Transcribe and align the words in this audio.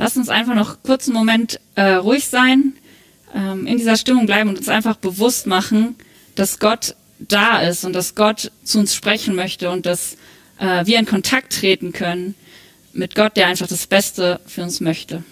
Lass 0.00 0.16
uns 0.16 0.30
einfach 0.30 0.54
noch 0.54 0.82
kurz 0.82 1.08
einen 1.08 1.14
Moment 1.18 1.60
äh, 1.74 1.82
ruhig 1.82 2.26
sein, 2.26 2.72
ähm, 3.34 3.66
in 3.66 3.76
dieser 3.76 3.98
Stimmung 3.98 4.24
bleiben 4.24 4.48
und 4.48 4.56
uns 4.56 4.70
einfach 4.70 4.96
bewusst 4.96 5.46
machen, 5.46 5.94
dass 6.36 6.58
Gott 6.58 6.94
da 7.18 7.60
ist 7.60 7.84
und 7.84 7.92
dass 7.92 8.14
Gott 8.14 8.50
zu 8.64 8.78
uns 8.78 8.94
sprechen 8.94 9.34
möchte 9.34 9.68
und 9.68 9.84
dass 9.84 10.16
äh, 10.58 10.86
wir 10.86 10.98
in 10.98 11.04
Kontakt 11.04 11.52
treten 11.52 11.92
können 11.92 12.34
mit 12.94 13.14
Gott, 13.14 13.36
der 13.36 13.48
einfach 13.48 13.66
das 13.66 13.86
Beste 13.86 14.40
für 14.46 14.62
uns 14.62 14.80
möchte. 14.80 15.22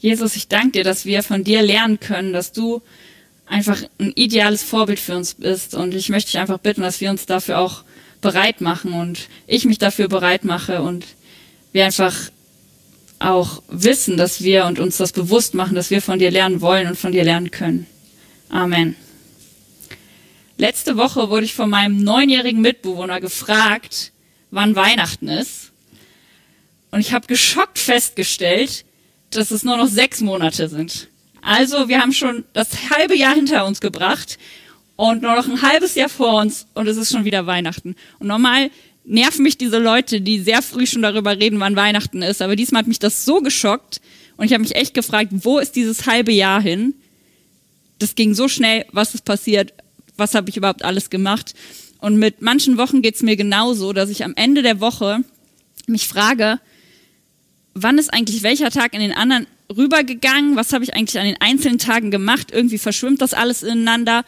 Jesus, 0.00 0.34
ich 0.34 0.48
danke 0.48 0.72
dir, 0.72 0.82
dass 0.82 1.04
wir 1.04 1.22
von 1.22 1.44
dir 1.44 1.62
lernen 1.62 2.00
können, 2.00 2.32
dass 2.32 2.50
du 2.50 2.82
einfach 3.48 3.82
ein 3.98 4.12
ideales 4.14 4.62
Vorbild 4.62 5.00
für 5.00 5.16
uns 5.16 5.34
bist. 5.34 5.74
Und 5.74 5.94
ich 5.94 6.08
möchte 6.08 6.30
dich 6.30 6.40
einfach 6.40 6.58
bitten, 6.58 6.82
dass 6.82 7.00
wir 7.00 7.10
uns 7.10 7.26
dafür 7.26 7.58
auch 7.58 7.84
bereit 8.20 8.60
machen 8.60 8.92
und 8.92 9.28
ich 9.46 9.64
mich 9.64 9.78
dafür 9.78 10.08
bereit 10.08 10.44
mache 10.44 10.82
und 10.82 11.06
wir 11.72 11.84
einfach 11.84 12.14
auch 13.20 13.62
wissen, 13.68 14.16
dass 14.16 14.42
wir 14.42 14.66
und 14.66 14.78
uns 14.78 14.96
das 14.96 15.12
bewusst 15.12 15.54
machen, 15.54 15.74
dass 15.74 15.90
wir 15.90 16.02
von 16.02 16.18
dir 16.18 16.30
lernen 16.30 16.60
wollen 16.60 16.88
und 16.88 16.98
von 16.98 17.12
dir 17.12 17.24
lernen 17.24 17.50
können. 17.50 17.86
Amen. 18.48 18.96
Letzte 20.56 20.96
Woche 20.96 21.30
wurde 21.30 21.44
ich 21.44 21.54
von 21.54 21.70
meinem 21.70 22.02
neunjährigen 22.02 22.60
Mitbewohner 22.60 23.20
gefragt, 23.20 24.12
wann 24.50 24.74
Weihnachten 24.74 25.28
ist. 25.28 25.72
Und 26.90 27.00
ich 27.00 27.12
habe 27.12 27.26
geschockt 27.26 27.78
festgestellt, 27.78 28.84
dass 29.30 29.50
es 29.50 29.62
nur 29.62 29.76
noch 29.76 29.88
sechs 29.88 30.20
Monate 30.20 30.68
sind. 30.68 31.08
Also 31.48 31.88
wir 31.88 32.02
haben 32.02 32.12
schon 32.12 32.44
das 32.52 32.90
halbe 32.90 33.16
Jahr 33.16 33.34
hinter 33.34 33.64
uns 33.64 33.80
gebracht 33.80 34.38
und 34.96 35.22
nur 35.22 35.34
noch 35.34 35.48
ein 35.48 35.62
halbes 35.62 35.94
Jahr 35.94 36.10
vor 36.10 36.42
uns 36.42 36.66
und 36.74 36.86
es 36.86 36.98
ist 36.98 37.10
schon 37.10 37.24
wieder 37.24 37.46
Weihnachten. 37.46 37.96
Und 38.18 38.26
normal 38.26 38.70
nerven 39.06 39.44
mich 39.44 39.56
diese 39.56 39.78
Leute, 39.78 40.20
die 40.20 40.40
sehr 40.40 40.60
früh 40.60 40.86
schon 40.86 41.00
darüber 41.00 41.38
reden, 41.38 41.58
wann 41.58 41.74
Weihnachten 41.74 42.20
ist. 42.20 42.42
Aber 42.42 42.54
diesmal 42.54 42.80
hat 42.80 42.86
mich 42.86 42.98
das 42.98 43.24
so 43.24 43.40
geschockt 43.40 44.02
und 44.36 44.44
ich 44.44 44.52
habe 44.52 44.60
mich 44.60 44.74
echt 44.74 44.92
gefragt, 44.92 45.30
wo 45.32 45.58
ist 45.58 45.74
dieses 45.74 46.06
halbe 46.06 46.32
Jahr 46.32 46.60
hin? 46.60 46.92
Das 47.98 48.14
ging 48.14 48.34
so 48.34 48.48
schnell, 48.48 48.84
was 48.92 49.14
ist 49.14 49.24
passiert, 49.24 49.72
was 50.18 50.34
habe 50.34 50.50
ich 50.50 50.58
überhaupt 50.58 50.84
alles 50.84 51.08
gemacht? 51.08 51.54
Und 51.98 52.18
mit 52.18 52.42
manchen 52.42 52.76
Wochen 52.76 53.00
geht 53.00 53.14
es 53.14 53.22
mir 53.22 53.36
genauso, 53.36 53.94
dass 53.94 54.10
ich 54.10 54.22
am 54.22 54.34
Ende 54.36 54.60
der 54.60 54.80
Woche 54.80 55.24
mich 55.86 56.08
frage, 56.08 56.60
wann 57.72 57.96
ist 57.96 58.12
eigentlich 58.12 58.42
welcher 58.42 58.70
Tag 58.70 58.92
in 58.92 59.00
den 59.00 59.12
anderen 59.12 59.46
rübergegangen? 59.74 60.56
Was 60.56 60.72
habe 60.72 60.84
ich 60.84 60.94
eigentlich 60.94 61.18
an 61.18 61.26
den 61.26 61.40
einzelnen 61.40 61.78
Tagen 61.78 62.10
gemacht? 62.10 62.50
Irgendwie 62.52 62.78
verschwimmt 62.78 63.20
das 63.20 63.34
alles 63.34 63.62
ineinander. 63.62 64.24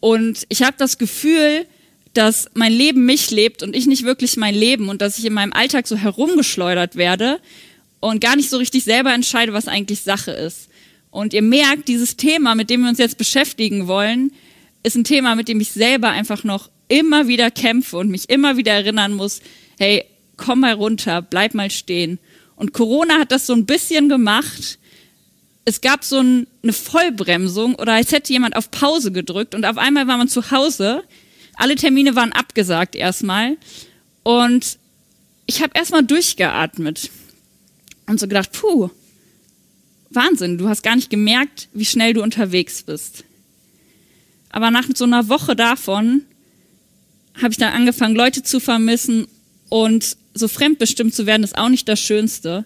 Und 0.00 0.46
ich 0.48 0.62
habe 0.62 0.76
das 0.78 0.98
Gefühl, 0.98 1.66
dass 2.14 2.50
mein 2.54 2.72
Leben 2.72 3.04
mich 3.04 3.30
lebt 3.30 3.62
und 3.62 3.76
ich 3.76 3.86
nicht 3.86 4.04
wirklich 4.04 4.36
mein 4.36 4.54
Leben 4.54 4.88
und 4.88 5.02
dass 5.02 5.18
ich 5.18 5.24
in 5.24 5.32
meinem 5.32 5.52
Alltag 5.52 5.86
so 5.86 5.96
herumgeschleudert 5.96 6.96
werde 6.96 7.40
und 8.00 8.20
gar 8.20 8.36
nicht 8.36 8.50
so 8.50 8.56
richtig 8.56 8.84
selber 8.84 9.12
entscheide, 9.12 9.52
was 9.52 9.68
eigentlich 9.68 10.02
Sache 10.02 10.30
ist. 10.30 10.68
Und 11.10 11.32
ihr 11.32 11.42
merkt, 11.42 11.88
dieses 11.88 12.16
Thema, 12.16 12.54
mit 12.54 12.70
dem 12.70 12.82
wir 12.82 12.88
uns 12.88 12.98
jetzt 12.98 13.18
beschäftigen 13.18 13.86
wollen, 13.86 14.32
ist 14.82 14.96
ein 14.96 15.04
Thema, 15.04 15.34
mit 15.34 15.48
dem 15.48 15.60
ich 15.60 15.70
selber 15.70 16.10
einfach 16.10 16.44
noch 16.44 16.70
immer 16.88 17.28
wieder 17.28 17.50
kämpfe 17.50 17.96
und 17.96 18.08
mich 18.08 18.30
immer 18.30 18.56
wieder 18.56 18.72
erinnern 18.72 19.14
muss, 19.14 19.40
hey, 19.78 20.04
komm 20.36 20.60
mal 20.60 20.72
runter, 20.72 21.22
bleib 21.22 21.54
mal 21.54 21.70
stehen. 21.70 22.18
Und 22.58 22.72
Corona 22.72 23.20
hat 23.20 23.30
das 23.30 23.46
so 23.46 23.52
ein 23.52 23.66
bisschen 23.66 24.08
gemacht. 24.08 24.80
Es 25.64 25.80
gab 25.80 26.02
so 26.02 26.18
ein, 26.18 26.48
eine 26.64 26.72
Vollbremsung 26.72 27.76
oder 27.76 27.92
als 27.92 28.10
hätte 28.10 28.32
jemand 28.32 28.56
auf 28.56 28.72
Pause 28.72 29.12
gedrückt 29.12 29.54
und 29.54 29.64
auf 29.64 29.78
einmal 29.78 30.08
war 30.08 30.18
man 30.18 30.28
zu 30.28 30.50
Hause. 30.50 31.04
Alle 31.54 31.76
Termine 31.76 32.16
waren 32.16 32.32
abgesagt 32.32 32.96
erstmal. 32.96 33.56
Und 34.24 34.78
ich 35.46 35.62
habe 35.62 35.70
erstmal 35.74 36.02
durchgeatmet 36.02 37.10
und 38.06 38.18
so 38.18 38.26
gedacht, 38.26 38.50
puh, 38.50 38.90
Wahnsinn, 40.10 40.58
du 40.58 40.68
hast 40.68 40.82
gar 40.82 40.96
nicht 40.96 41.10
gemerkt, 41.10 41.68
wie 41.72 41.84
schnell 41.84 42.12
du 42.12 42.22
unterwegs 42.24 42.82
bist. 42.82 43.22
Aber 44.50 44.72
nach 44.72 44.86
so 44.96 45.04
einer 45.04 45.28
Woche 45.28 45.54
davon 45.54 46.22
habe 47.40 47.52
ich 47.52 47.58
dann 47.58 47.72
angefangen, 47.72 48.16
Leute 48.16 48.42
zu 48.42 48.58
vermissen 48.58 49.28
und 49.68 50.16
so 50.38 50.48
fremdbestimmt 50.48 51.14
zu 51.14 51.26
werden, 51.26 51.44
ist 51.44 51.58
auch 51.58 51.68
nicht 51.68 51.88
das 51.88 52.00
Schönste. 52.00 52.64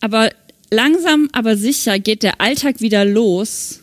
Aber 0.00 0.30
langsam, 0.70 1.28
aber 1.32 1.56
sicher 1.56 1.98
geht 1.98 2.22
der 2.22 2.40
Alltag 2.40 2.80
wieder 2.80 3.04
los. 3.04 3.80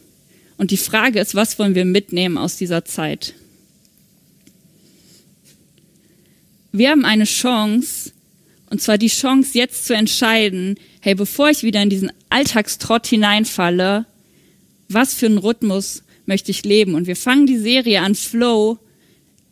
Und 0.58 0.72
die 0.72 0.78
Frage 0.78 1.20
ist, 1.20 1.36
was 1.36 1.60
wollen 1.60 1.76
wir 1.76 1.86
mitnehmen 1.86 2.38
aus 2.38 2.58
dieser 2.58 2.86
Zeit? 2.86 3.34
Wir 6.72 6.92
haben 6.92 7.06
eine 7.06 7.26
Chance, 7.26 8.12
und 8.70 8.82
zwar 8.82 8.98
die 8.98 9.08
Chance, 9.08 9.58
jetzt 9.58 9.86
zu 9.86 9.96
entscheiden, 9.96 10.76
hey, 11.00 11.16
bevor 11.16 11.50
ich 11.50 11.64
wieder 11.64 11.82
in 11.82 11.90
diesen 11.90 12.12
Alltagstrott 12.30 13.08
hineinfalle, 13.08 14.06
was 14.90 15.14
für 15.14 15.28
einen 15.28 15.38
Rhythmus 15.38 16.04
möchte 16.26 16.52
ich 16.52 16.64
leben? 16.64 16.96
Und 16.96 17.08
wir 17.08 17.16
fangen 17.16 17.46
die 17.46 17.58
Serie 17.58 18.02
an 18.02 18.16
Flow, 18.16 18.78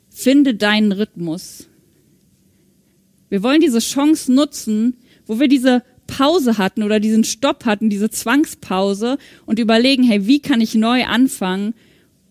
finde 0.10 0.56
deinen 0.56 0.92
Rhythmus. 0.92 1.68
Wir 3.30 3.44
wollen 3.44 3.62
diese 3.62 3.80
Chance 3.80 4.32
nutzen, 4.32 4.98
wo 5.26 5.40
wir 5.40 5.48
diese 5.48 5.84
Pause 6.08 6.58
hatten 6.58 6.84
oder 6.84 7.00
diesen 7.00 7.24
Stopp 7.24 7.66
hatten, 7.66 7.90
diese 7.90 8.10
Zwangspause 8.10 9.18
und 9.46 9.60
überlegen, 9.60 10.04
hey, 10.04 10.28
wie 10.28 10.40
kann 10.40 10.62
ich 10.62 10.76
neu 10.76 11.06
anfangen 11.06 11.74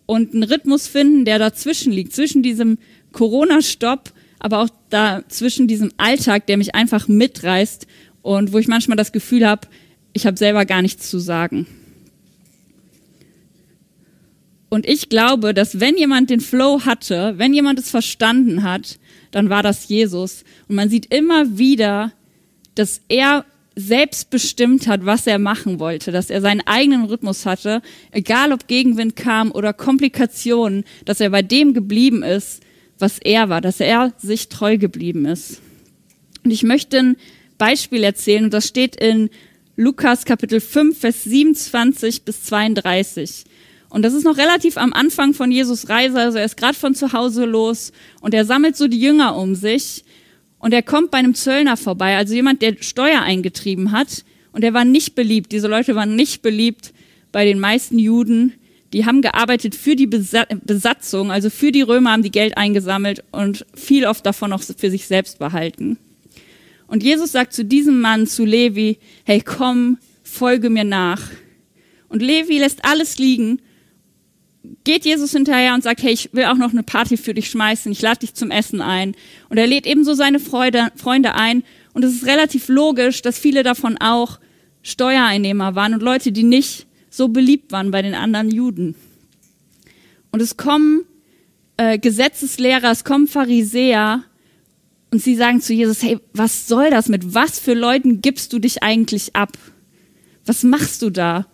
und 0.06 0.32
einen 0.32 0.44
Rhythmus 0.44 0.86
finden, 0.86 1.24
der 1.24 1.38
dazwischen 1.38 1.92
liegt, 1.92 2.12
zwischen 2.12 2.42
diesem 2.42 2.78
Corona-Stopp, 3.12 4.12
aber 4.38 4.60
auch 4.60 4.68
da 4.90 5.22
zwischen 5.28 5.66
diesem 5.66 5.90
Alltag, 5.96 6.46
der 6.46 6.56
mich 6.56 6.74
einfach 6.74 7.08
mitreißt 7.08 7.86
und 8.22 8.52
wo 8.52 8.58
ich 8.58 8.68
manchmal 8.68 8.96
das 8.96 9.12
Gefühl 9.12 9.46
habe, 9.46 9.68
ich 10.12 10.26
habe 10.26 10.36
selber 10.36 10.64
gar 10.64 10.82
nichts 10.82 11.10
zu 11.10 11.18
sagen. 11.18 11.66
Und 14.74 14.88
ich 14.88 15.08
glaube, 15.08 15.54
dass 15.54 15.78
wenn 15.78 15.96
jemand 15.96 16.30
den 16.30 16.40
Flow 16.40 16.80
hatte, 16.84 17.34
wenn 17.36 17.54
jemand 17.54 17.78
es 17.78 17.92
verstanden 17.92 18.64
hat, 18.64 18.98
dann 19.30 19.48
war 19.48 19.62
das 19.62 19.86
Jesus. 19.86 20.42
Und 20.68 20.74
man 20.74 20.90
sieht 20.90 21.14
immer 21.14 21.56
wieder, 21.58 22.10
dass 22.74 23.00
er 23.06 23.44
selbst 23.76 24.30
bestimmt 24.30 24.88
hat, 24.88 25.06
was 25.06 25.28
er 25.28 25.38
machen 25.38 25.78
wollte, 25.78 26.10
dass 26.10 26.28
er 26.28 26.40
seinen 26.40 26.60
eigenen 26.66 27.04
Rhythmus 27.04 27.46
hatte, 27.46 27.82
egal 28.10 28.52
ob 28.52 28.66
Gegenwind 28.66 29.14
kam 29.14 29.52
oder 29.52 29.72
Komplikationen, 29.72 30.82
dass 31.04 31.20
er 31.20 31.30
bei 31.30 31.42
dem 31.42 31.72
geblieben 31.72 32.24
ist, 32.24 32.60
was 32.98 33.20
er 33.20 33.48
war, 33.48 33.60
dass 33.60 33.78
er 33.78 34.12
sich 34.18 34.48
treu 34.48 34.76
geblieben 34.76 35.24
ist. 35.24 35.62
Und 36.42 36.50
ich 36.50 36.64
möchte 36.64 36.98
ein 36.98 37.16
Beispiel 37.58 38.02
erzählen, 38.02 38.42
und 38.42 38.52
das 38.52 38.66
steht 38.66 38.96
in 38.96 39.30
Lukas 39.76 40.24
Kapitel 40.24 40.58
5, 40.58 40.98
Vers 40.98 41.22
27 41.22 42.22
bis 42.22 42.42
32. 42.42 43.44
Und 43.94 44.02
das 44.02 44.12
ist 44.12 44.24
noch 44.24 44.38
relativ 44.38 44.76
am 44.76 44.92
Anfang 44.92 45.34
von 45.34 45.52
Jesus 45.52 45.88
Reise, 45.88 46.18
also 46.18 46.36
er 46.36 46.44
ist 46.44 46.56
gerade 46.56 46.76
von 46.76 46.96
zu 46.96 47.12
Hause 47.12 47.44
los 47.44 47.92
und 48.20 48.34
er 48.34 48.44
sammelt 48.44 48.76
so 48.76 48.88
die 48.88 48.98
Jünger 48.98 49.36
um 49.36 49.54
sich 49.54 50.04
und 50.58 50.74
er 50.74 50.82
kommt 50.82 51.12
bei 51.12 51.18
einem 51.18 51.36
Zöllner 51.36 51.76
vorbei, 51.76 52.16
also 52.16 52.34
jemand, 52.34 52.60
der 52.60 52.74
Steuer 52.80 53.22
eingetrieben 53.22 53.92
hat 53.92 54.24
und 54.50 54.64
er 54.64 54.74
war 54.74 54.84
nicht 54.84 55.14
beliebt. 55.14 55.52
Diese 55.52 55.68
Leute 55.68 55.94
waren 55.94 56.16
nicht 56.16 56.42
beliebt 56.42 56.92
bei 57.30 57.44
den 57.44 57.60
meisten 57.60 58.00
Juden. 58.00 58.54
Die 58.92 59.06
haben 59.06 59.22
gearbeitet 59.22 59.76
für 59.76 59.94
die 59.94 60.08
Besatzung, 60.08 61.30
also 61.30 61.48
für 61.48 61.70
die 61.70 61.82
Römer 61.82 62.10
haben 62.10 62.24
die 62.24 62.32
Geld 62.32 62.56
eingesammelt 62.56 63.22
und 63.30 63.64
viel 63.76 64.06
oft 64.06 64.26
davon 64.26 64.52
auch 64.52 64.62
für 64.76 64.90
sich 64.90 65.06
selbst 65.06 65.38
behalten. 65.38 65.98
Und 66.88 67.04
Jesus 67.04 67.30
sagt 67.30 67.52
zu 67.52 67.64
diesem 67.64 68.00
Mann, 68.00 68.26
zu 68.26 68.44
Levi, 68.44 68.98
hey 69.22 69.40
komm, 69.40 69.98
folge 70.24 70.68
mir 70.68 70.82
nach. 70.82 71.22
Und 72.08 72.22
Levi 72.22 72.58
lässt 72.58 72.84
alles 72.84 73.18
liegen 73.18 73.60
geht 74.84 75.04
Jesus 75.04 75.32
hinterher 75.32 75.74
und 75.74 75.82
sagt, 75.82 76.02
hey, 76.02 76.12
ich 76.12 76.30
will 76.32 76.44
auch 76.44 76.56
noch 76.56 76.72
eine 76.72 76.82
Party 76.82 77.16
für 77.16 77.34
dich 77.34 77.50
schmeißen, 77.50 77.92
ich 77.92 78.02
lade 78.02 78.20
dich 78.20 78.34
zum 78.34 78.50
Essen 78.50 78.80
ein. 78.80 79.14
Und 79.48 79.58
er 79.58 79.66
lädt 79.66 79.86
ebenso 79.86 80.14
seine 80.14 80.40
Freude, 80.40 80.88
Freunde 80.96 81.34
ein. 81.34 81.64
Und 81.92 82.04
es 82.04 82.14
ist 82.14 82.26
relativ 82.26 82.68
logisch, 82.68 83.22
dass 83.22 83.38
viele 83.38 83.62
davon 83.62 83.98
auch 83.98 84.38
Steuereinnehmer 84.82 85.74
waren 85.74 85.94
und 85.94 86.02
Leute, 86.02 86.32
die 86.32 86.42
nicht 86.42 86.86
so 87.10 87.28
beliebt 87.28 87.72
waren 87.72 87.90
bei 87.90 88.02
den 88.02 88.14
anderen 88.14 88.50
Juden. 88.50 88.94
Und 90.30 90.42
es 90.42 90.56
kommen 90.56 91.04
äh, 91.76 91.98
Gesetzeslehrer, 91.98 92.90
es 92.90 93.04
kommen 93.04 93.26
Pharisäer 93.26 94.24
und 95.10 95.22
sie 95.22 95.36
sagen 95.36 95.60
zu 95.60 95.72
Jesus, 95.72 96.02
hey, 96.02 96.18
was 96.32 96.66
soll 96.66 96.90
das? 96.90 97.08
Mit 97.08 97.34
was 97.34 97.60
für 97.60 97.74
Leuten 97.74 98.20
gibst 98.20 98.52
du 98.52 98.58
dich 98.58 98.82
eigentlich 98.82 99.36
ab? 99.36 99.56
Was 100.44 100.64
machst 100.64 101.02
du 101.02 101.10
da? 101.10 101.46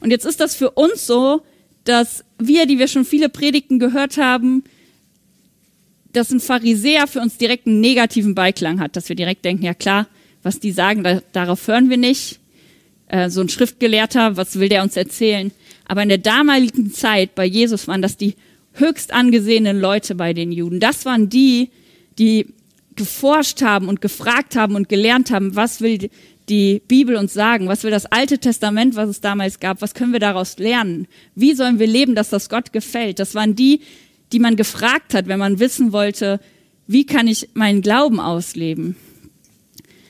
Und 0.00 0.10
jetzt 0.10 0.24
ist 0.24 0.40
das 0.40 0.54
für 0.54 0.70
uns 0.70 1.06
so, 1.06 1.42
dass 1.84 2.24
wir, 2.38 2.66
die 2.66 2.78
wir 2.78 2.88
schon 2.88 3.04
viele 3.04 3.28
Predigten 3.28 3.78
gehört 3.78 4.16
haben, 4.18 4.64
dass 6.12 6.30
ein 6.30 6.40
Pharisäer 6.40 7.06
für 7.06 7.20
uns 7.20 7.38
direkt 7.38 7.66
einen 7.66 7.80
negativen 7.80 8.34
Beiklang 8.34 8.80
hat, 8.80 8.96
dass 8.96 9.08
wir 9.08 9.16
direkt 9.16 9.44
denken, 9.44 9.64
ja 9.64 9.74
klar, 9.74 10.06
was 10.42 10.60
die 10.60 10.72
sagen, 10.72 11.02
da, 11.02 11.22
darauf 11.32 11.66
hören 11.66 11.90
wir 11.90 11.96
nicht. 11.96 12.38
Äh, 13.08 13.30
so 13.30 13.40
ein 13.40 13.48
Schriftgelehrter, 13.48 14.36
was 14.36 14.58
will 14.58 14.68
der 14.68 14.82
uns 14.82 14.96
erzählen? 14.96 15.52
Aber 15.86 16.02
in 16.02 16.08
der 16.08 16.18
damaligen 16.18 16.92
Zeit 16.92 17.34
bei 17.34 17.44
Jesus 17.44 17.88
waren 17.88 18.02
das 18.02 18.16
die 18.16 18.34
höchst 18.74 19.12
angesehenen 19.12 19.80
Leute 19.80 20.14
bei 20.14 20.32
den 20.32 20.52
Juden. 20.52 20.80
Das 20.80 21.04
waren 21.04 21.28
die, 21.28 21.70
die 22.18 22.46
geforscht 22.96 23.62
haben 23.62 23.88
und 23.88 24.00
gefragt 24.00 24.56
haben 24.56 24.74
und 24.74 24.88
gelernt 24.88 25.30
haben, 25.30 25.56
was 25.56 25.80
will 25.80 26.10
die 26.52 26.82
Bibel 26.86 27.16
uns 27.16 27.32
sagen, 27.32 27.66
was 27.66 27.82
will 27.82 27.90
das 27.90 28.04
Alte 28.04 28.38
Testament, 28.38 28.94
was 28.94 29.08
es 29.08 29.22
damals 29.22 29.58
gab, 29.58 29.80
was 29.80 29.94
können 29.94 30.12
wir 30.12 30.20
daraus 30.20 30.58
lernen, 30.58 31.08
wie 31.34 31.54
sollen 31.54 31.78
wir 31.78 31.86
leben, 31.86 32.14
dass 32.14 32.28
das 32.28 32.50
Gott 32.50 32.74
gefällt. 32.74 33.18
Das 33.18 33.34
waren 33.34 33.56
die, 33.56 33.80
die 34.32 34.38
man 34.38 34.56
gefragt 34.56 35.14
hat, 35.14 35.28
wenn 35.28 35.38
man 35.38 35.60
wissen 35.60 35.92
wollte, 35.92 36.40
wie 36.86 37.06
kann 37.06 37.26
ich 37.26 37.48
meinen 37.54 37.80
Glauben 37.80 38.20
ausleben. 38.20 38.96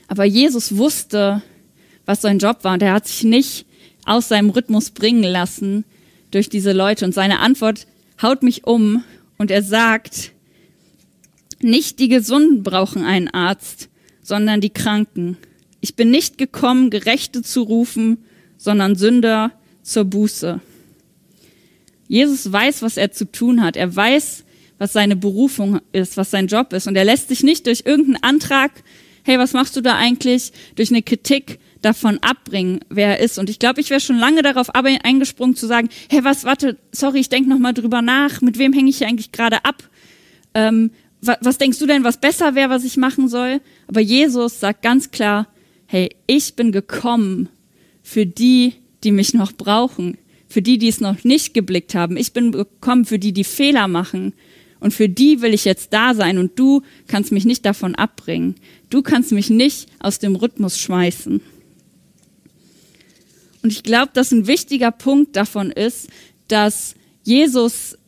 Aber 0.08 0.24
Jesus 0.24 0.76
wusste, 0.76 1.42
was 2.06 2.22
sein 2.22 2.40
Job 2.40 2.64
war 2.64 2.74
und 2.74 2.82
er 2.82 2.94
hat 2.94 3.06
sich 3.06 3.22
nicht 3.22 3.64
aus 4.04 4.26
seinem 4.26 4.50
Rhythmus 4.50 4.90
bringen 4.90 5.22
lassen 5.22 5.84
durch 6.32 6.48
diese 6.48 6.72
Leute. 6.72 7.04
Und 7.04 7.14
seine 7.14 7.38
Antwort 7.38 7.86
haut 8.20 8.42
mich 8.42 8.66
um 8.66 9.04
und 9.38 9.52
er 9.52 9.62
sagt, 9.62 10.32
nicht 11.60 12.00
die 12.00 12.08
Gesunden 12.08 12.64
brauchen 12.64 13.04
einen 13.04 13.28
Arzt, 13.28 13.88
sondern 14.22 14.60
die 14.60 14.70
Kranken. 14.70 15.36
Ich 15.82 15.96
bin 15.96 16.10
nicht 16.10 16.38
gekommen, 16.38 16.90
Gerechte 16.90 17.42
zu 17.42 17.62
rufen, 17.62 18.24
sondern 18.56 18.94
Sünder 18.94 19.50
zur 19.82 20.04
Buße. 20.04 20.60
Jesus 22.06 22.50
weiß, 22.50 22.82
was 22.82 22.96
er 22.96 23.10
zu 23.10 23.30
tun 23.30 23.62
hat. 23.62 23.76
Er 23.76 23.94
weiß, 23.94 24.44
was 24.78 24.92
seine 24.92 25.16
Berufung 25.16 25.80
ist, 25.92 26.16
was 26.16 26.30
sein 26.30 26.46
Job 26.46 26.72
ist. 26.72 26.86
Und 26.86 26.94
er 26.94 27.04
lässt 27.04 27.28
sich 27.28 27.42
nicht 27.42 27.66
durch 27.66 27.82
irgendeinen 27.84 28.22
Antrag, 28.22 28.70
hey, 29.24 29.38
was 29.38 29.54
machst 29.54 29.74
du 29.74 29.80
da 29.80 29.96
eigentlich, 29.96 30.52
durch 30.76 30.90
eine 30.90 31.02
Kritik 31.02 31.58
davon 31.80 32.18
abbringen, 32.20 32.80
wer 32.88 33.18
er 33.18 33.20
ist. 33.20 33.38
Und 33.38 33.50
ich 33.50 33.58
glaube, 33.58 33.80
ich 33.80 33.90
wäre 33.90 34.00
schon 34.00 34.18
lange 34.18 34.42
darauf 34.42 34.70
eingesprungen 34.74 35.56
zu 35.56 35.66
sagen, 35.66 35.88
hey, 36.08 36.22
was, 36.22 36.44
warte, 36.44 36.78
sorry, 36.92 37.18
ich 37.18 37.28
denke 37.28 37.50
nochmal 37.50 37.74
drüber 37.74 38.02
nach, 38.02 38.40
mit 38.40 38.56
wem 38.56 38.72
hänge 38.72 38.88
ich 38.88 38.98
hier 38.98 39.08
eigentlich 39.08 39.32
gerade 39.32 39.64
ab? 39.64 39.82
Ähm, 40.54 40.92
was, 41.20 41.38
was 41.40 41.58
denkst 41.58 41.80
du 41.80 41.86
denn, 41.86 42.04
was 42.04 42.18
besser 42.18 42.54
wäre, 42.54 42.70
was 42.70 42.84
ich 42.84 42.96
machen 42.96 43.26
soll? 43.28 43.60
Aber 43.88 44.00
Jesus 44.00 44.60
sagt 44.60 44.82
ganz 44.82 45.10
klar, 45.10 45.48
hey, 45.92 46.08
ich 46.26 46.54
bin 46.54 46.72
gekommen 46.72 47.50
für 48.02 48.24
die, 48.24 48.72
die 49.04 49.12
mich 49.12 49.34
noch 49.34 49.52
brauchen, 49.52 50.16
für 50.48 50.62
die, 50.62 50.78
die 50.78 50.88
es 50.88 51.02
noch 51.02 51.22
nicht 51.22 51.52
geblickt 51.52 51.94
haben. 51.94 52.16
Ich 52.16 52.32
bin 52.32 52.50
gekommen 52.50 53.04
für 53.04 53.18
die, 53.18 53.34
die 53.34 53.44
Fehler 53.44 53.88
machen. 53.88 54.32
Und 54.80 54.94
für 54.94 55.10
die 55.10 55.42
will 55.42 55.52
ich 55.52 55.66
jetzt 55.66 55.92
da 55.92 56.14
sein 56.14 56.38
und 56.38 56.58
du 56.58 56.80
kannst 57.08 57.30
mich 57.30 57.44
nicht 57.44 57.66
davon 57.66 57.94
abbringen. 57.94 58.54
Du 58.88 59.02
kannst 59.02 59.32
mich 59.32 59.50
nicht 59.50 59.86
aus 59.98 60.18
dem 60.18 60.34
Rhythmus 60.34 60.78
schmeißen. 60.78 61.42
Und 63.62 63.70
ich 63.70 63.82
glaube, 63.82 64.12
dass 64.14 64.32
ein 64.32 64.46
wichtiger 64.46 64.92
Punkt 64.92 65.36
davon 65.36 65.70
ist, 65.70 66.08
dass 66.48 66.94
Jesus 67.22 67.98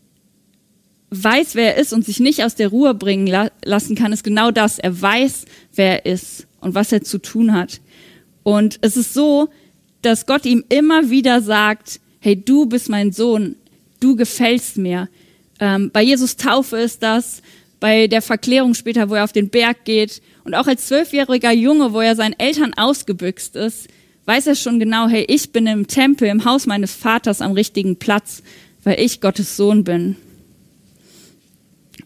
weiß, 1.10 1.54
wer 1.54 1.76
er 1.76 1.82
ist 1.82 1.92
und 1.92 2.06
sich 2.06 2.18
nicht 2.18 2.44
aus 2.44 2.54
der 2.54 2.68
Ruhe 2.68 2.94
bringen 2.94 3.26
la 3.26 3.50
lassen 3.62 3.94
kann, 3.94 4.14
ist 4.14 4.24
genau 4.24 4.50
das. 4.50 4.78
Er 4.78 4.98
weiß, 5.02 5.44
wer 5.74 6.06
er 6.06 6.12
ist 6.14 6.46
und 6.64 6.74
was 6.74 6.90
er 6.92 7.02
zu 7.02 7.18
tun 7.18 7.52
hat. 7.52 7.80
Und 8.42 8.78
es 8.80 8.96
ist 8.96 9.14
so, 9.14 9.48
dass 10.02 10.26
Gott 10.26 10.44
ihm 10.44 10.64
immer 10.68 11.10
wieder 11.10 11.40
sagt, 11.40 12.00
hey, 12.20 12.36
du 12.36 12.66
bist 12.66 12.88
mein 12.88 13.12
Sohn, 13.12 13.56
du 14.00 14.16
gefällst 14.16 14.76
mir. 14.76 15.08
Ähm, 15.60 15.90
bei 15.92 16.02
Jesus 16.02 16.36
Taufe 16.36 16.78
ist 16.78 17.02
das, 17.02 17.42
bei 17.80 18.06
der 18.06 18.22
Verklärung 18.22 18.74
später, 18.74 19.10
wo 19.10 19.14
er 19.14 19.24
auf 19.24 19.32
den 19.32 19.50
Berg 19.50 19.84
geht 19.84 20.22
und 20.44 20.54
auch 20.54 20.66
als 20.66 20.86
zwölfjähriger 20.86 21.52
Junge, 21.52 21.92
wo 21.92 22.00
er 22.00 22.16
seinen 22.16 22.38
Eltern 22.38 22.72
ausgebüxt 22.74 23.56
ist, 23.56 23.88
weiß 24.24 24.46
er 24.46 24.54
schon 24.54 24.78
genau, 24.78 25.06
hey, 25.08 25.24
ich 25.28 25.52
bin 25.52 25.66
im 25.66 25.86
Tempel, 25.86 26.28
im 26.28 26.46
Haus 26.46 26.66
meines 26.66 26.94
Vaters 26.94 27.42
am 27.42 27.52
richtigen 27.52 27.96
Platz, 27.96 28.42
weil 28.84 29.00
ich 29.00 29.20
Gottes 29.20 29.56
Sohn 29.56 29.84
bin. 29.84 30.16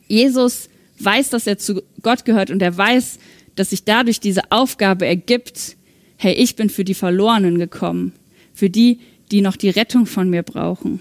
Jesus 0.08 0.68
weiß, 0.98 1.30
dass 1.30 1.46
er 1.46 1.58
zu 1.58 1.82
Gott 2.02 2.24
gehört 2.24 2.50
und 2.50 2.60
er 2.60 2.76
weiß, 2.76 3.18
dass 3.58 3.70
sich 3.70 3.84
dadurch 3.84 4.20
diese 4.20 4.50
Aufgabe 4.50 5.06
ergibt, 5.06 5.76
hey, 6.16 6.34
ich 6.34 6.56
bin 6.56 6.70
für 6.70 6.84
die 6.84 6.94
Verlorenen 6.94 7.58
gekommen, 7.58 8.12
für 8.54 8.70
die, 8.70 9.00
die 9.30 9.40
noch 9.40 9.56
die 9.56 9.70
Rettung 9.70 10.06
von 10.06 10.30
mir 10.30 10.42
brauchen. 10.42 11.00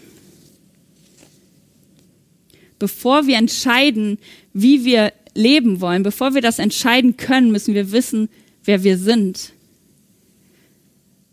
Bevor 2.79 3.25
wir 3.25 3.37
entscheiden, 3.37 4.19
wie 4.53 4.85
wir 4.85 5.13
leben 5.33 5.81
wollen, 5.81 6.03
bevor 6.03 6.33
wir 6.33 6.41
das 6.41 6.59
entscheiden 6.59 7.17
können, 7.17 7.51
müssen 7.51 7.73
wir 7.73 7.91
wissen, 7.91 8.29
wer 8.63 8.83
wir 8.83 8.97
sind. 8.97 9.53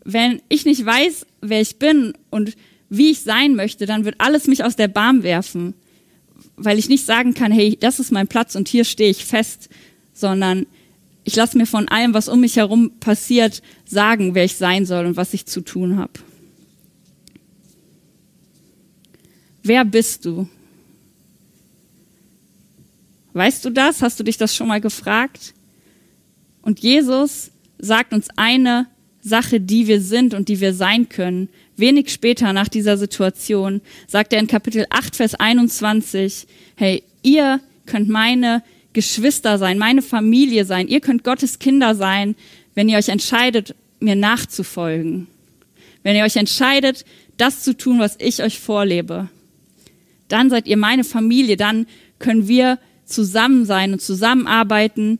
Wenn 0.03 0.41
ich 0.49 0.65
nicht 0.65 0.85
weiß, 0.85 1.25
wer 1.41 1.61
ich 1.61 1.77
bin 1.77 2.13
und 2.29 2.55
wie 2.89 3.11
ich 3.11 3.21
sein 3.21 3.55
möchte, 3.55 3.85
dann 3.85 4.05
wird 4.05 4.15
alles 4.19 4.47
mich 4.47 4.63
aus 4.63 4.75
der 4.75 4.87
Bahn 4.87 5.23
werfen 5.23 5.73
weil 6.57 6.79
ich 6.79 6.89
nicht 6.89 7.05
sagen 7.05 7.33
kann, 7.33 7.51
hey, 7.51 7.77
das 7.79 7.99
ist 7.99 8.11
mein 8.11 8.27
Platz 8.27 8.55
und 8.55 8.67
hier 8.67 8.85
stehe 8.85 9.09
ich 9.09 9.25
fest, 9.25 9.69
sondern 10.13 10.65
ich 11.25 11.35
lasse 11.35 11.57
mir 11.57 11.65
von 11.65 11.87
allem, 11.87 12.13
was 12.13 12.29
um 12.29 12.39
mich 12.39 12.55
herum 12.55 12.91
passiert, 12.99 13.63
sagen, 13.83 14.35
wer 14.35 14.45
ich 14.45 14.55
sein 14.55 14.85
soll 14.85 15.07
und 15.07 15.17
was 15.17 15.33
ich 15.33 15.47
zu 15.47 15.61
tun 15.61 15.97
habe. 15.97 16.13
Wer 19.63 19.83
bist 19.83 20.23
du? 20.25 20.47
Weißt 23.33 23.65
du 23.65 23.71
das? 23.71 24.03
Hast 24.03 24.19
du 24.19 24.23
dich 24.23 24.37
das 24.37 24.55
schon 24.55 24.67
mal 24.67 24.79
gefragt? 24.79 25.55
Und 26.61 26.79
Jesus 26.79 27.49
sagt 27.79 28.13
uns 28.13 28.27
eine 28.35 28.87
Sache, 29.19 29.59
die 29.59 29.87
wir 29.87 30.01
sind 30.01 30.35
und 30.35 30.47
die 30.47 30.59
wir 30.59 30.75
sein 30.75 31.09
können. 31.09 31.49
Wenig 31.75 32.11
später 32.13 32.53
nach 32.53 32.67
dieser 32.67 32.97
Situation 32.97 33.81
sagt 34.07 34.31
er 34.31 34.39
in 34.39 34.47
Kapitel 34.47 34.85
8, 34.91 35.15
Vers 35.15 35.33
21, 35.33 36.45
hey, 36.75 37.03
ihr 37.23 37.59
könnt 37.87 38.09
meine 38.09 38.61
Geschwister 38.95 39.59
sein, 39.59 39.77
meine 39.77 40.01
Familie 40.01 40.65
sein, 40.65 40.87
ihr 40.87 41.01
könnt 41.01 41.23
Gottes 41.23 41.59
Kinder 41.59 41.93
sein, 41.93 42.35
wenn 42.73 42.89
ihr 42.89 42.97
euch 42.97 43.09
entscheidet, 43.09 43.75
mir 43.99 44.15
nachzufolgen. 44.15 45.27
Wenn 46.01 46.15
ihr 46.15 46.23
euch 46.23 46.37
entscheidet, 46.37 47.05
das 47.37 47.63
zu 47.63 47.77
tun, 47.77 47.99
was 47.99 48.15
ich 48.19 48.41
euch 48.41 48.59
vorlebe. 48.59 49.29
Dann 50.27 50.49
seid 50.49 50.65
ihr 50.65 50.77
meine 50.77 51.03
Familie, 51.03 51.57
dann 51.57 51.85
können 52.17 52.47
wir 52.47 52.79
zusammen 53.05 53.65
sein 53.65 53.93
und 53.93 54.01
zusammenarbeiten 54.01 55.19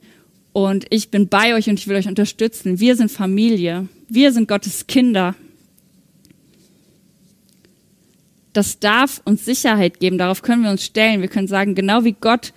und 0.53 0.85
ich 0.89 1.09
bin 1.09 1.27
bei 1.27 1.53
euch 1.53 1.69
und 1.69 1.79
ich 1.79 1.87
will 1.87 1.97
euch 1.97 2.07
unterstützen. 2.07 2.79
Wir 2.79 2.95
sind 2.95 3.11
Familie. 3.11 3.89
Wir 4.07 4.31
sind 4.31 4.47
Gottes 4.47 4.87
Kinder. 4.87 5.35
Das 8.53 8.79
darf 8.79 9.21
uns 9.25 9.43
Sicherheit 9.43 9.99
geben. 9.99 10.17
Darauf 10.17 10.43
können 10.43 10.63
wir 10.63 10.71
uns 10.71 10.85
stellen. 10.85 11.19
Wir 11.19 11.27
können 11.27 11.49
sagen, 11.49 11.75
genau 11.75 12.05
wie 12.05 12.13
Gott, 12.13 12.53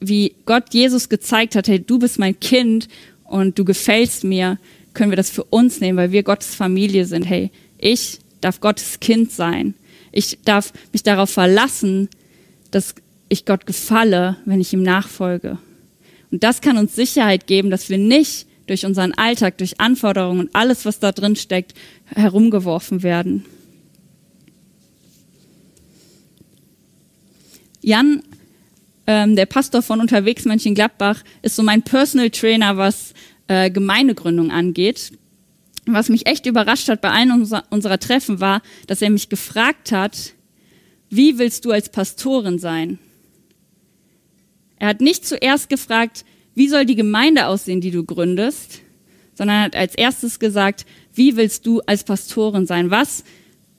wie 0.00 0.34
Gott 0.46 0.72
Jesus 0.72 1.08
gezeigt 1.08 1.54
hat, 1.54 1.68
hey, 1.68 1.80
du 1.80 1.98
bist 1.98 2.18
mein 2.18 2.38
Kind 2.38 2.88
und 3.24 3.58
du 3.58 3.64
gefällst 3.64 4.24
mir, 4.24 4.58
können 4.94 5.10
wir 5.10 5.16
das 5.16 5.30
für 5.30 5.44
uns 5.44 5.80
nehmen, 5.80 5.98
weil 5.98 6.12
wir 6.12 6.22
Gottes 6.22 6.54
Familie 6.54 7.04
sind. 7.04 7.24
Hey, 7.24 7.50
ich 7.78 8.18
darf 8.40 8.60
Gottes 8.60 9.00
Kind 9.00 9.30
sein. 9.30 9.74
Ich 10.12 10.38
darf 10.44 10.72
mich 10.92 11.02
darauf 11.02 11.30
verlassen, 11.30 12.08
dass 12.70 12.94
ich 13.28 13.44
Gott 13.44 13.66
gefalle, 13.66 14.36
wenn 14.44 14.60
ich 14.60 14.72
ihm 14.72 14.82
nachfolge. 14.82 15.58
Und 16.30 16.42
das 16.42 16.60
kann 16.60 16.78
uns 16.78 16.94
Sicherheit 16.94 17.46
geben, 17.46 17.70
dass 17.70 17.88
wir 17.88 17.98
nicht 17.98 18.46
durch 18.66 18.84
unseren 18.84 19.14
Alltag, 19.14 19.58
durch 19.58 19.80
Anforderungen 19.80 20.40
und 20.40 20.54
alles, 20.54 20.84
was 20.84 20.98
da 20.98 21.12
drin 21.12 21.36
steckt, 21.36 21.74
herumgeworfen 22.14 23.02
werden. 23.02 23.44
Jan, 27.80 28.22
ähm, 29.08 29.36
der 29.36 29.46
Pastor 29.46 29.80
von 29.80 30.00
Unterwegs 30.00 30.44
Mönchengladbach, 30.44 31.24
ist 31.40 31.56
so 31.56 31.62
mein 31.62 31.82
Personal 31.82 32.28
Trainer, 32.28 32.76
was 32.76 33.14
äh, 33.48 33.70
Gemeindegründung 33.70 34.50
angeht. 34.50 35.12
Was 35.86 36.10
mich 36.10 36.26
echt 36.26 36.44
überrascht 36.44 36.88
hat 36.90 37.00
bei 37.00 37.10
einem 37.10 37.40
unserer, 37.40 37.64
unserer 37.70 37.98
Treffen 37.98 38.38
war, 38.40 38.60
dass 38.86 39.00
er 39.00 39.08
mich 39.08 39.30
gefragt 39.30 39.92
hat, 39.92 40.34
wie 41.08 41.38
willst 41.38 41.64
du 41.64 41.72
als 41.72 41.88
Pastorin 41.88 42.58
sein? 42.58 42.98
Er 44.76 44.88
hat 44.88 45.00
nicht 45.00 45.26
zuerst 45.26 45.70
gefragt, 45.70 46.26
wie 46.54 46.68
soll 46.68 46.84
die 46.84 46.94
Gemeinde 46.94 47.46
aussehen, 47.46 47.80
die 47.80 47.90
du 47.90 48.04
gründest, 48.04 48.80
sondern 49.32 49.62
hat 49.62 49.74
als 49.74 49.94
erstes 49.94 50.38
gesagt, 50.38 50.84
wie 51.14 51.36
willst 51.36 51.64
du 51.64 51.80
als 51.86 52.04
Pastorin 52.04 52.66
sein? 52.66 52.90
Was 52.90 53.24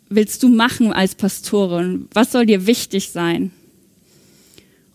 willst 0.10 0.42
du 0.42 0.50
machen 0.50 0.92
als 0.92 1.14
Pastorin? 1.14 2.08
Was 2.16 2.32
soll 2.32 2.48
dir 2.48 2.66
wichtig 2.66 3.12
sein? 3.12 3.52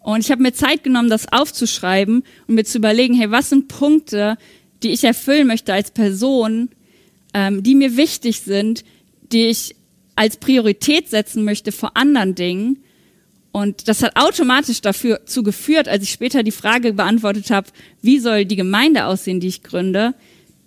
Und 0.05 0.21
ich 0.21 0.31
habe 0.31 0.43
mir 0.43 0.53
Zeit 0.53 0.85
genommen, 0.85 1.11
das 1.11 1.33
aufzuschreiben 1.33 2.23
und 2.47 2.55
mir 2.55 2.65
zu 2.65 2.79
überlegen, 2.79 3.15
hey, 3.15 3.31
was 3.31 3.49
sind 3.51 3.69
Punkte, 3.69 4.37
die 4.83 4.91
ich 4.91 5.03
erfüllen 5.03 5.47
möchte 5.47 5.73
als 5.73 5.91
Person, 5.91 6.69
ähm, 7.33 7.63
die 7.63 7.75
mir 7.75 7.97
wichtig 7.97 8.41
sind, 8.41 8.85
die 9.33 9.47
ich 9.47 9.75
als 10.15 10.37
Priorität 10.37 11.11
setzen 11.11 11.45
möchte 11.45 11.73
vor 11.73 11.97
anderen 11.97 12.37
Dingen 12.37 12.85
und 13.55 13.87
das 13.87 14.03
hat 14.03 14.17
automatisch 14.17 14.81
dafür 14.81 15.27
zu 15.27 15.45
geführt, 15.45 15.87
als 15.87 16.03
ich 16.03 16.11
später 16.11 16.43
die 16.43 16.51
Frage 16.51 16.93
beantwortet 16.93 17.53
habe, 17.53 17.69
wie 18.03 18.19
soll 18.19 18.47
die 18.47 18.57
Gemeinde 18.57 19.05
aussehen, 19.05 19.39
die 19.39 19.47
ich 19.47 19.63
gründe, 19.63 20.13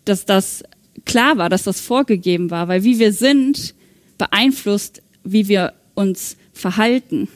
dass 0.05 0.23
das 0.23 0.63
klar 1.03 1.37
war, 1.37 1.49
dass 1.49 1.63
das 1.63 1.81
vorgegeben 1.81 2.49
war, 2.49 2.69
weil 2.69 2.85
wie 2.85 2.97
wir 2.97 3.11
sind, 3.11 3.75
beeinflusst, 4.17 5.01
wie 5.25 5.49
wir 5.49 5.73
uns 5.95 6.37
verhalten. 6.53 7.27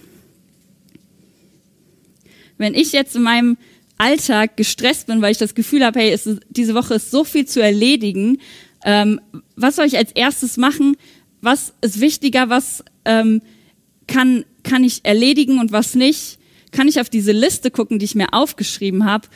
Wenn 2.61 2.75
ich 2.75 2.91
jetzt 2.91 3.15
in 3.15 3.23
meinem 3.23 3.57
Alltag 3.97 4.57
gestresst 4.57 5.07
bin, 5.07 5.21
weil 5.21 5.31
ich 5.31 5.37
das 5.37 5.53
Gefühl 5.53 5.85
habe, 5.85 5.99
hey, 5.99 6.13
ist, 6.13 6.27
diese 6.49 6.73
Woche 6.73 6.95
ist 6.95 7.11
so 7.11 7.23
viel 7.23 7.45
zu 7.45 7.61
erledigen, 7.61 8.39
ähm, 8.83 9.19
was 9.55 9.75
soll 9.75 9.85
ich 9.85 9.97
als 9.97 10.11
erstes 10.11 10.57
machen? 10.57 10.95
Was 11.41 11.73
ist 11.81 12.01
wichtiger? 12.01 12.49
Was 12.49 12.83
ähm, 13.05 13.41
kann, 14.07 14.45
kann 14.63 14.83
ich 14.83 15.01
erledigen 15.03 15.59
und 15.59 15.71
was 15.71 15.95
nicht? 15.95 16.39
Kann 16.71 16.87
ich 16.87 16.99
auf 16.99 17.09
diese 17.09 17.31
Liste 17.31 17.69
gucken, 17.69 17.99
die 17.99 18.05
ich 18.05 18.15
mir 18.15 18.33
aufgeschrieben 18.33 19.05
habe, 19.05 19.27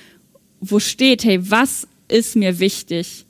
wo 0.61 0.79
steht, 0.79 1.23
hey, 1.25 1.39
was 1.51 1.87
ist 2.07 2.35
mir 2.35 2.59
wichtig? 2.59 3.25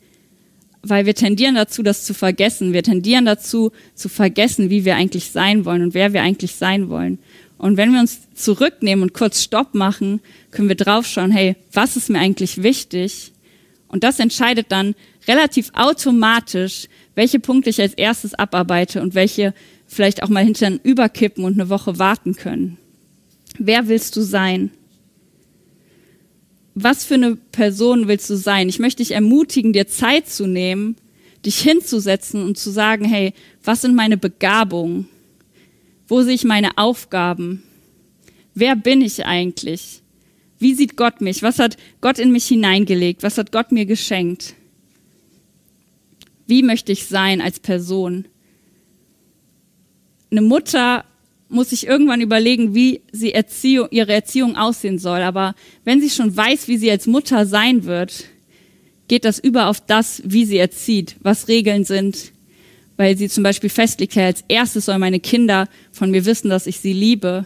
Weil 0.83 1.05
wir 1.05 1.15
tendieren 1.15 1.55
dazu, 1.55 1.83
das 1.83 2.05
zu 2.05 2.13
vergessen. 2.13 2.71
Wir 2.71 2.83
tendieren 2.83 3.25
dazu, 3.25 3.71
zu 3.95 4.07
vergessen, 4.07 4.69
wie 4.69 4.85
wir 4.85 4.95
eigentlich 4.95 5.31
sein 5.31 5.65
wollen 5.65 5.81
und 5.81 5.93
wer 5.93 6.13
wir 6.13 6.21
eigentlich 6.21 6.55
sein 6.55 6.89
wollen. 6.89 7.19
Und 7.57 7.77
wenn 7.77 7.93
wir 7.93 8.00
uns 8.00 8.27
zurücknehmen 8.33 9.03
und 9.03 9.13
kurz 9.13 9.41
Stopp 9.41 9.74
machen, 9.75 10.21
können 10.51 10.67
wir 10.67 10.75
draufschauen, 10.75 11.31
hey, 11.31 11.55
was 11.71 11.95
ist 11.95 12.09
mir 12.09 12.19
eigentlich 12.19 12.63
wichtig? 12.63 13.31
Und 13.88 14.03
das 14.03 14.19
entscheidet 14.19 14.71
dann 14.71 14.95
relativ 15.27 15.71
automatisch, 15.74 16.88
welche 17.15 17.39
Punkte 17.39 17.69
ich 17.69 17.79
als 17.79 17.93
erstes 17.93 18.33
abarbeite 18.33 19.01
und 19.01 19.15
welche 19.15 19.53
vielleicht 19.88 20.24
auch 20.24 20.29
mal 20.29 20.43
hinterher 20.43 20.79
überkippen 20.83 21.45
und 21.45 21.53
eine 21.53 21.69
Woche 21.69 21.97
warten 21.97 22.35
können. 22.35 22.77
Wer 23.57 23.88
willst 23.88 24.15
du 24.15 24.21
sein? 24.21 24.71
Was 26.74 27.05
für 27.05 27.13
eine 27.13 27.38
Person 27.38 28.09
willst 28.09 28.29
du 28.29 28.35
sein? 28.35 28.67
Ich 28.67 28.79
möchte 28.79 29.01
dich 29.01 29.13
ermutigen, 29.13 29.71
dir 29.71 29.88
Zeit 29.88 30.27
zu 30.27 30.45
nehmen, 30.45 30.97
dich 31.45 31.59
hinzusetzen 31.59 32.43
und 32.43 32.57
zu 32.57 32.69
sagen, 32.69 33.05
hey, 33.05 33.33
was 33.63 33.81
sind 33.81 33.95
meine 33.95 34.17
Begabungen? 34.17 35.07
Wo 36.07 36.21
sehe 36.21 36.35
ich 36.35 36.43
meine 36.43 36.77
Aufgaben? 36.77 37.63
Wer 38.53 38.75
bin 38.75 39.01
ich 39.01 39.25
eigentlich? 39.25 40.01
Wie 40.59 40.74
sieht 40.74 40.95
Gott 40.95 41.21
mich? 41.21 41.43
Was 41.43 41.59
hat 41.59 41.77
Gott 42.01 42.19
in 42.19 42.31
mich 42.31 42.45
hineingelegt? 42.47 43.24
Was 43.24 43.38
hat 43.38 43.51
Gott 43.51 43.71
mir 43.71 43.85
geschenkt? 43.85 44.53
Wie 46.47 46.63
möchte 46.63 46.91
ich 46.91 47.07
sein 47.07 47.41
als 47.41 47.59
Person? 47.59 48.25
Eine 50.31 50.41
Mutter 50.41 51.05
muss 51.50 51.69
sich 51.69 51.88
irgendwann 51.88 52.21
überlegen, 52.21 52.75
wie 52.75 53.01
sie 53.12 53.33
Erziehung, 53.33 53.88
ihre 53.91 54.13
Erziehung 54.13 54.55
aussehen 54.55 55.00
soll. 55.00 55.21
Aber 55.21 55.55
wenn 55.83 56.01
sie 56.01 56.09
schon 56.09 56.35
weiß, 56.35 56.67
wie 56.67 56.77
sie 56.77 56.91
als 56.91 57.07
Mutter 57.07 57.45
sein 57.45 57.85
wird, 57.85 58.25
geht 59.07 59.25
das 59.25 59.39
über 59.39 59.67
auf 59.67 59.81
das, 59.81 60.21
wie 60.25 60.45
sie 60.45 60.57
erzieht, 60.57 61.15
was 61.21 61.47
Regeln 61.47 61.83
sind, 61.83 62.31
weil 62.97 63.17
sie 63.17 63.29
zum 63.29 63.43
Beispiel 63.43 63.69
festlegt, 63.69 64.17
als 64.17 64.43
erstes 64.47 64.85
sollen 64.85 64.99
meine 64.99 65.19
Kinder 65.19 65.67
von 65.91 66.11
mir 66.11 66.25
wissen, 66.25 66.49
dass 66.49 66.67
ich 66.67 66.79
sie 66.79 66.93
liebe. 66.93 67.45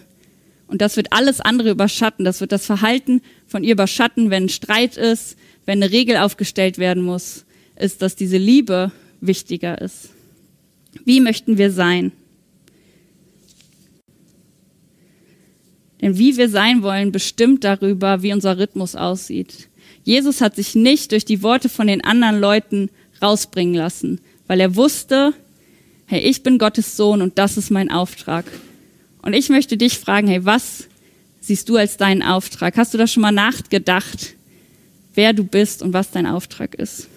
Und 0.67 0.81
das 0.81 0.97
wird 0.97 1.11
alles 1.11 1.41
andere 1.41 1.71
überschatten. 1.71 2.25
Das 2.25 2.41
wird 2.41 2.51
das 2.51 2.65
Verhalten 2.65 3.21
von 3.47 3.63
ihr 3.63 3.73
überschatten, 3.73 4.29
wenn 4.29 4.45
ein 4.45 4.49
Streit 4.49 4.97
ist, 4.97 5.35
wenn 5.65 5.81
eine 5.81 5.91
Regel 5.91 6.17
aufgestellt 6.17 6.77
werden 6.77 7.03
muss, 7.03 7.45
ist, 7.75 8.01
dass 8.01 8.15
diese 8.15 8.37
Liebe 8.37 8.91
wichtiger 9.21 9.79
ist. 9.81 10.09
Wie 11.05 11.19
möchten 11.19 11.57
wir 11.57 11.71
sein? 11.71 12.11
Denn 16.01 16.17
wie 16.17 16.37
wir 16.37 16.49
sein 16.49 16.81
wollen, 16.81 17.11
bestimmt 17.11 17.63
darüber, 17.63 18.21
wie 18.21 18.33
unser 18.33 18.57
Rhythmus 18.57 18.95
aussieht. 18.95 19.69
Jesus 20.03 20.41
hat 20.41 20.55
sich 20.55 20.75
nicht 20.75 21.11
durch 21.11 21.25
die 21.25 21.43
Worte 21.43 21.67
von 21.67 21.87
den 21.87 22.03
anderen 22.03 22.39
Leuten 22.39 22.89
rausbringen 23.21 23.75
lassen, 23.75 24.21
weil 24.49 24.59
er 24.59 24.75
wusste, 24.75 25.35
hey, 26.07 26.21
ich 26.21 26.41
bin 26.41 26.57
Gottes 26.57 26.97
Sohn 26.97 27.21
und 27.21 27.37
das 27.37 27.55
ist 27.55 27.69
mein 27.69 27.91
Auftrag. 27.91 28.45
Und 29.21 29.33
ich 29.33 29.49
möchte 29.49 29.77
dich 29.77 29.99
fragen, 29.99 30.27
hey, 30.27 30.43
was 30.43 30.87
siehst 31.39 31.69
du 31.69 31.77
als 31.77 31.97
deinen 31.97 32.23
Auftrag? 32.23 32.75
Hast 32.75 32.91
du 32.91 32.97
da 32.97 33.05
schon 33.05 33.21
mal 33.21 33.31
nachgedacht, 33.31 34.33
wer 35.13 35.33
du 35.33 35.43
bist 35.43 35.83
und 35.83 35.93
was 35.93 36.09
dein 36.09 36.25
Auftrag 36.25 36.73
ist? 36.73 37.07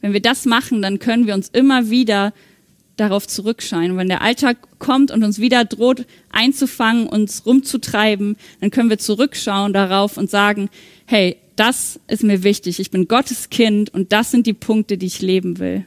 Wenn 0.00 0.12
wir 0.12 0.22
das 0.22 0.44
machen, 0.44 0.82
dann 0.82 1.00
können 1.00 1.26
wir 1.26 1.34
uns 1.34 1.48
immer 1.48 1.90
wieder 1.90 2.32
darauf 2.96 3.26
zurückschauen. 3.26 3.90
Und 3.90 3.96
wenn 3.96 4.06
der 4.06 4.22
Alltag 4.22 4.56
kommt 4.78 5.10
und 5.10 5.24
uns 5.24 5.40
wieder 5.40 5.64
droht 5.64 6.06
einzufangen, 6.30 7.08
uns 7.08 7.44
rumzutreiben, 7.44 8.36
dann 8.60 8.70
können 8.70 8.88
wir 8.88 8.98
zurückschauen 8.98 9.72
darauf 9.72 10.16
und 10.16 10.30
sagen, 10.30 10.70
hey, 11.06 11.38
das 11.56 11.98
ist 12.06 12.22
mir 12.22 12.42
wichtig. 12.42 12.78
Ich 12.78 12.90
bin 12.90 13.08
Gottes 13.08 13.50
Kind 13.50 13.92
und 13.92 14.12
das 14.12 14.30
sind 14.30 14.46
die 14.46 14.52
Punkte, 14.52 14.98
die 14.98 15.06
ich 15.06 15.22
leben 15.22 15.58
will. 15.58 15.84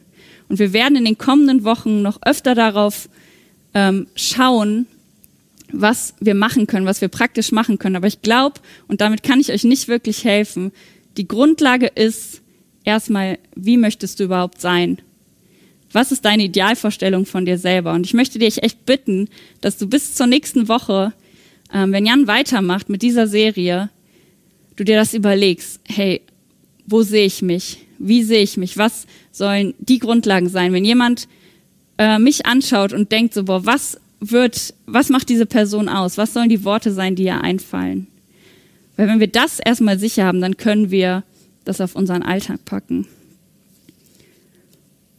Und 0.49 0.59
wir 0.59 0.73
werden 0.73 0.97
in 0.97 1.05
den 1.05 1.17
kommenden 1.17 1.63
Wochen 1.63 2.01
noch 2.01 2.19
öfter 2.23 2.55
darauf 2.55 3.07
ähm, 3.73 4.07
schauen, 4.15 4.88
was 5.71 6.15
wir 6.19 6.33
machen 6.33 6.65
können, 6.65 6.88
was 6.88 7.01
wir 7.01 7.07
praktisch 7.07 7.51
machen 7.51 7.77
können. 7.77 7.95
Aber 7.95 8.07
ich 8.07 8.23
glaube, 8.23 8.59
und 8.88 9.01
damit 9.01 9.21
kann 9.21 9.39
ich 9.39 9.51
euch 9.51 9.63
nicht 9.63 9.88
wirklich 9.88 10.23
helfen, 10.23 10.71
die 11.17 11.27
Grundlage 11.27 11.88
ist 11.88 12.41
erstmal, 12.83 13.38
wie 13.55 13.77
möchtest 13.77 14.19
du 14.19 14.23
überhaupt 14.23 14.59
sein? 14.59 14.99
Was 15.91 16.11
ist 16.11 16.25
deine 16.25 16.43
Idealvorstellung 16.43 17.25
von 17.25 17.45
dir 17.45 17.57
selber? 17.57 17.93
Und 17.93 18.05
ich 18.05 18.13
möchte 18.13 18.39
dich 18.39 18.63
echt 18.63 18.85
bitten, 18.85 19.27
dass 19.61 19.77
du 19.77 19.88
bis 19.88 20.15
zur 20.15 20.27
nächsten 20.27 20.67
Woche, 20.67 21.13
ähm, 21.73 21.91
wenn 21.91 22.05
Jan 22.05 22.27
weitermacht 22.27 22.89
mit 22.89 23.01
dieser 23.01 23.27
Serie, 23.27 23.89
du 24.79 24.86
dir 24.86 24.95
das 24.95 25.13
überlegst, 25.13 25.81
hey, 25.88 26.21
wo 26.86 27.03
sehe 27.03 27.25
ich 27.25 27.41
mich? 27.41 27.86
Wie 27.98 28.24
sehe 28.24 28.41
ich 28.41 28.55
mich? 28.55 28.77
Was 28.77 29.05
sollen 29.31 29.74
die 29.79 30.00
Grundlagen 30.00 30.48
sein? 30.48 30.71
Wenn 30.71 30.86
jemand 30.86 31.27
äh, 31.98 32.17
mich 32.17 32.45
anschaut 32.45 32.93
und 32.93 33.12
denkt 33.12 33.33
so, 33.33 33.43
boah, 33.43 33.65
was 33.65 34.00
wird, 34.21 34.74
was 34.86 35.09
macht 35.09 35.27
diese 35.27 35.45
Person 35.45 35.89
aus? 35.89 36.17
Was 36.17 36.33
sollen 36.33 36.50
die 36.50 36.63
Worte 36.63 36.93
sein, 36.93 37.15
die 37.15 37.24
ihr 37.24 37.41
einfallen? 37.41 38.07
Weil 38.95 39.07
wenn 39.07 39.19
wir 39.19 39.27
das 39.27 39.59
erstmal 39.59 40.00
sicher 40.00 40.25
haben, 40.25 40.39
dann 40.39 40.57
können 40.57 40.91
wir 40.91 41.24
das 41.65 41.81
auf 41.81 41.95
unseren 41.95 42.24
Alltag 42.24 42.63
packen. 42.63 43.05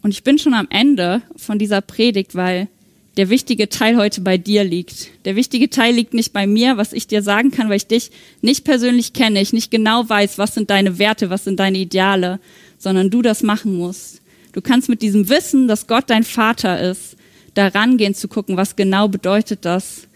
Und 0.02 0.12
ich 0.12 0.24
bin 0.24 0.38
schon 0.38 0.54
am 0.54 0.68
Ende 0.70 1.20
von 1.36 1.58
dieser 1.58 1.82
Predigt, 1.82 2.34
weil 2.34 2.68
der 3.16 3.28
wichtige 3.28 3.68
Teil 3.68 3.96
heute 3.96 4.20
bei 4.20 4.38
dir 4.38 4.64
liegt. 4.64 5.08
Der 5.24 5.36
wichtige 5.36 5.68
Teil 5.68 5.94
liegt 5.94 6.14
nicht 6.14 6.32
bei 6.32 6.46
mir, 6.46 6.76
was 6.76 6.92
ich 6.92 7.06
dir 7.06 7.22
sagen 7.22 7.50
kann, 7.50 7.68
weil 7.68 7.76
ich 7.76 7.86
dich 7.86 8.10
nicht 8.40 8.64
persönlich 8.64 9.12
kenne, 9.12 9.40
ich 9.40 9.52
nicht 9.52 9.70
genau 9.70 10.08
weiß, 10.08 10.38
was 10.38 10.54
sind 10.54 10.70
deine 10.70 10.98
Werte, 10.98 11.30
was 11.30 11.44
sind 11.44 11.58
deine 11.58 11.78
Ideale, 11.78 12.38
sondern 12.78 13.10
du 13.10 13.20
das 13.22 13.42
machen 13.42 13.76
musst. 13.76 14.20
Du 14.52 14.60
kannst 14.60 14.88
mit 14.88 15.02
diesem 15.02 15.28
Wissen, 15.28 15.68
dass 15.68 15.86
Gott 15.86 16.04
dein 16.08 16.24
Vater 16.24 16.80
ist, 16.80 17.16
da 17.54 17.68
rangehen 17.68 18.14
zu 18.14 18.28
gucken, 18.28 18.56
was 18.56 18.76
genau 18.76 19.08
bedeutet 19.08 19.64
das? 19.64 20.06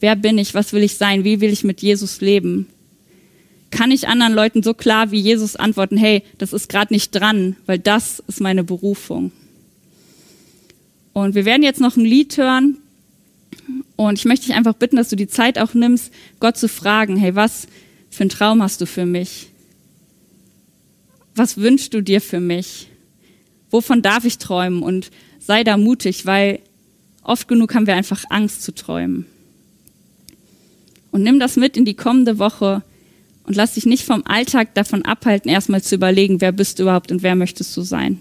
Wer 0.00 0.16
bin 0.16 0.38
ich? 0.38 0.54
Was 0.54 0.72
will 0.72 0.82
ich 0.82 0.94
sein? 0.96 1.24
Wie 1.24 1.40
will 1.40 1.52
ich 1.52 1.64
mit 1.64 1.82
Jesus 1.82 2.20
leben? 2.20 2.66
Kann 3.70 3.90
ich 3.90 4.06
anderen 4.06 4.32
Leuten 4.32 4.62
so 4.62 4.74
klar 4.74 5.10
wie 5.10 5.18
Jesus 5.18 5.56
antworten, 5.56 5.96
hey, 5.96 6.22
das 6.38 6.52
ist 6.52 6.68
gerade 6.68 6.92
nicht 6.92 7.10
dran, 7.10 7.56
weil 7.66 7.78
das 7.78 8.22
ist 8.28 8.40
meine 8.40 8.62
Berufung. 8.62 9.32
Und 11.14 11.34
wir 11.34 11.46
werden 11.46 11.62
jetzt 11.62 11.80
noch 11.80 11.96
ein 11.96 12.04
Lied 12.04 12.36
hören. 12.36 12.78
Und 13.96 14.18
ich 14.18 14.24
möchte 14.26 14.46
dich 14.46 14.54
einfach 14.54 14.74
bitten, 14.74 14.96
dass 14.96 15.08
du 15.08 15.16
die 15.16 15.28
Zeit 15.28 15.58
auch 15.58 15.72
nimmst, 15.72 16.12
Gott 16.40 16.58
zu 16.58 16.68
fragen, 16.68 17.16
hey, 17.16 17.34
was 17.34 17.68
für 18.10 18.24
einen 18.24 18.30
Traum 18.30 18.62
hast 18.62 18.80
du 18.80 18.86
für 18.86 19.06
mich? 19.06 19.48
Was 21.36 21.56
wünschst 21.56 21.94
du 21.94 22.02
dir 22.02 22.20
für 22.20 22.40
mich? 22.40 22.88
Wovon 23.70 24.02
darf 24.02 24.24
ich 24.24 24.38
träumen? 24.38 24.82
Und 24.82 25.10
sei 25.38 25.64
da 25.64 25.76
mutig, 25.76 26.26
weil 26.26 26.58
oft 27.22 27.48
genug 27.48 27.74
haben 27.74 27.86
wir 27.86 27.94
einfach 27.94 28.24
Angst 28.28 28.62
zu 28.62 28.74
träumen. 28.74 29.26
Und 31.12 31.22
nimm 31.22 31.38
das 31.38 31.56
mit 31.56 31.76
in 31.76 31.84
die 31.84 31.94
kommende 31.94 32.40
Woche 32.40 32.82
und 33.44 33.54
lass 33.54 33.74
dich 33.74 33.86
nicht 33.86 34.04
vom 34.04 34.24
Alltag 34.26 34.74
davon 34.74 35.04
abhalten, 35.04 35.48
erstmal 35.48 35.82
zu 35.82 35.94
überlegen, 35.94 36.40
wer 36.40 36.50
bist 36.50 36.78
du 36.78 36.84
überhaupt 36.84 37.12
und 37.12 37.22
wer 37.22 37.36
möchtest 37.36 37.76
du 37.76 37.82
sein. 37.82 38.20